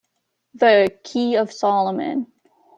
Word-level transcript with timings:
The 0.55 0.97
"Key 1.03 1.35
of 1.35 1.51
Solomon". 1.53 2.25